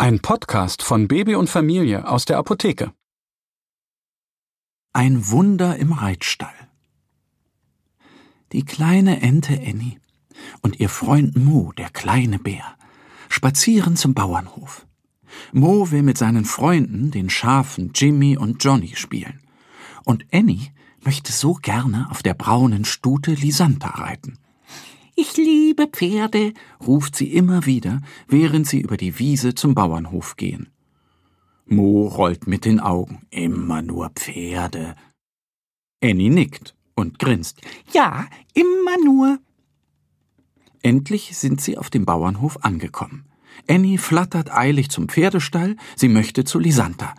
[0.00, 2.94] Ein Podcast von Baby und Familie aus der Apotheke.
[4.94, 6.54] Ein Wunder im Reitstall.
[8.52, 10.00] Die kleine Ente Annie
[10.62, 12.64] und ihr Freund Mo, der kleine Bär,
[13.28, 14.86] spazieren zum Bauernhof.
[15.52, 19.42] Mo will mit seinen Freunden, den Schafen Jimmy und Johnny, spielen.
[20.06, 20.72] Und Annie
[21.04, 24.38] möchte so gerne auf der braunen Stute Lisanta reiten.
[25.20, 30.70] Ich liebe Pferde, ruft sie immer wieder, während sie über die Wiese zum Bauernhof gehen.
[31.66, 33.26] Mo rollt mit den Augen.
[33.28, 34.96] Immer nur Pferde.
[36.02, 37.60] Annie nickt und grinst.
[37.92, 39.38] Ja, immer nur.
[40.80, 43.26] Endlich sind sie auf dem Bauernhof angekommen.
[43.68, 47.14] Annie flattert eilig zum Pferdestall, sie möchte zu Lisanta.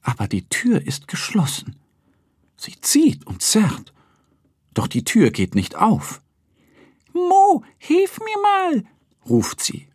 [0.00, 1.76] Aber die Tür ist geschlossen.
[2.56, 3.92] Sie zieht und zerrt.
[4.72, 6.21] Doch die Tür geht nicht auf.
[7.12, 8.84] Mo, hilf mir mal,
[9.28, 9.88] ruft sie.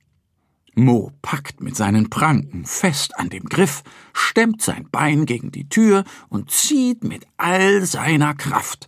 [0.75, 6.03] Mo packt mit seinen Pranken fest an dem Griff, stemmt sein Bein gegen die Tür
[6.29, 8.87] und zieht mit all seiner Kraft.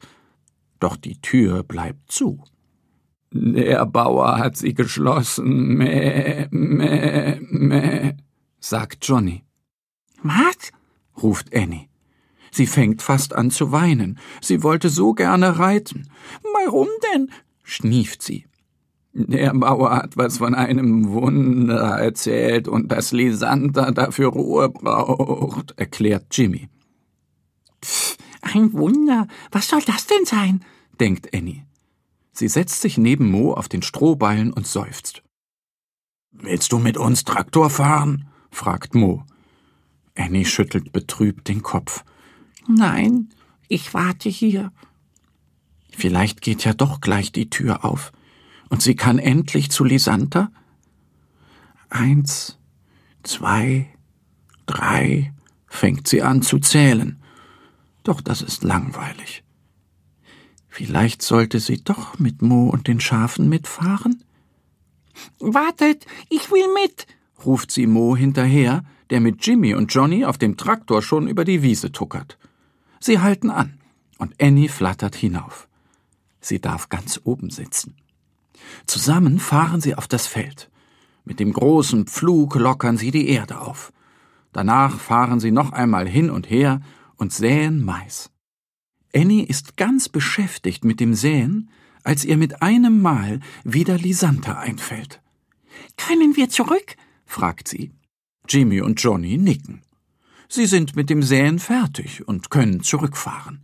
[0.79, 2.43] Doch die Tür bleibt zu.
[3.31, 8.13] Der Bauer hat sie geschlossen, meh, meh, meh,
[8.59, 9.43] sagt Johnny.
[10.21, 10.71] Was?
[11.21, 11.89] ruft Annie.
[12.51, 14.19] Sie fängt fast an zu weinen.
[14.41, 16.09] Sie wollte so gerne reiten.
[16.41, 17.31] Warum denn?
[17.69, 18.45] Schnieft sie.
[19.13, 26.25] Der Bauer hat was von einem Wunder erzählt und dass Lisander dafür Ruhe braucht, erklärt
[26.31, 26.69] Jimmy.
[27.83, 29.27] Pff, ein Wunder.
[29.51, 30.63] Was soll das denn sein?
[30.99, 31.65] denkt Annie.
[32.31, 35.23] Sie setzt sich neben Mo auf den Strohballen und seufzt.
[36.31, 38.27] Willst du mit uns Traktor fahren?
[38.51, 39.25] fragt Mo.
[40.15, 42.03] Annie schüttelt betrübt den Kopf.
[42.67, 43.29] Nein,
[43.67, 44.71] ich warte hier.
[45.95, 48.11] Vielleicht geht ja doch gleich die Tür auf
[48.69, 50.51] und sie kann endlich zu Lisanta?
[51.89, 52.57] Eins,
[53.23, 53.87] zwei,
[54.65, 55.33] drei,
[55.67, 57.21] fängt sie an zu zählen.
[58.03, 59.43] Doch das ist langweilig.
[60.67, 64.23] Vielleicht sollte sie doch mit Mo und den Schafen mitfahren?
[65.39, 67.07] Wartet, ich will mit,
[67.43, 71.63] ruft sie Mo hinterher, der mit Jimmy und Johnny auf dem Traktor schon über die
[71.63, 72.37] Wiese tuckert.
[72.99, 73.79] Sie halten an,
[74.17, 75.68] und Annie flattert hinauf.
[76.41, 77.95] Sie darf ganz oben sitzen.
[78.85, 80.69] Zusammen fahren sie auf das Feld.
[81.25, 83.91] Mit dem großen Pflug lockern sie die Erde auf.
[84.51, 86.81] Danach fahren sie noch einmal hin und her
[87.17, 88.31] und säen Mais.
[89.13, 91.69] Annie ist ganz beschäftigt mit dem Säen,
[92.03, 95.21] als ihr mit einem Mal wieder Lisanta einfällt.
[95.97, 96.95] Können wir zurück?
[97.25, 97.91] fragt sie.
[98.47, 99.83] Jimmy und Johnny nicken.
[100.47, 103.61] Sie sind mit dem Säen fertig und können zurückfahren.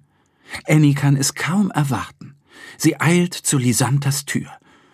[0.68, 2.15] Annie kann es kaum erwarten.
[2.78, 4.52] Sie eilt zu Lisantas Tür.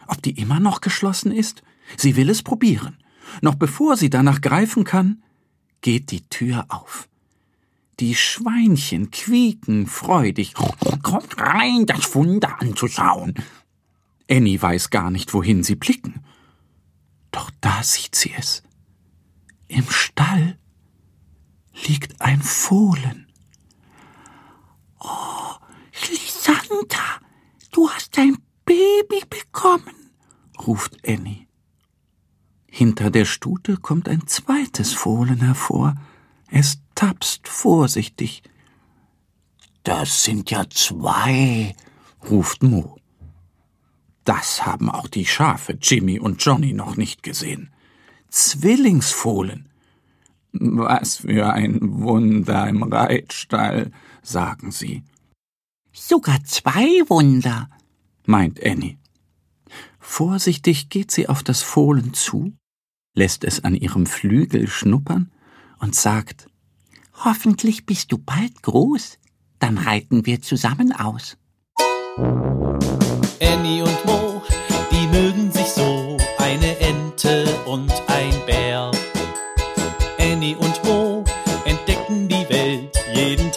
[0.08, 1.64] Ob die immer noch geschlossen ist?
[1.98, 2.98] Sie will es probieren.
[3.42, 5.24] Noch bevor sie danach greifen kann,
[5.82, 7.08] geht die Tür auf.
[8.00, 10.54] Die Schweinchen quieken freudig.
[10.56, 13.36] Kommt rein, das Wunder anzuschauen.
[14.30, 16.24] Annie weiß gar nicht, wohin sie blicken.
[17.32, 18.64] Doch da sieht sie es.
[19.68, 20.58] Im Stall
[21.88, 23.28] liegt ein Fohlen.
[25.00, 25.56] Oh,
[26.10, 27.21] Lisanta,
[27.72, 30.12] Du hast ein Baby bekommen,
[30.68, 31.48] ruft Annie.
[32.68, 35.96] Hinter der Stute kommt ein zweites Fohlen hervor.
[36.50, 38.44] Es tapst vorsichtig.
[39.84, 41.76] Das sind ja zwei,
[42.30, 42.98] ruft Mo.
[44.26, 47.72] Das haben auch die Schafe Jimmy und Johnny noch nicht gesehen.
[48.30, 49.70] Zwillingsfohlen.
[50.54, 53.92] Was für ein Wunder im Reitstall,
[54.22, 55.04] sagen sie.
[55.94, 57.70] Sogar zwei Wunder,
[58.26, 58.98] meint Annie.
[60.00, 62.54] Vorsichtig geht sie auf das Fohlen zu,
[63.14, 65.32] lässt es an ihrem Flügel schnuppern
[65.80, 66.48] und sagt
[67.26, 69.20] Hoffentlich bist du bald groß,
[69.60, 71.38] dann reiten wir zusammen aus.
[73.42, 74.42] Annie und Mo,
[74.92, 78.92] die mögen sich so, eine Ente und ein Bär.
[80.18, 81.11] Annie und Mo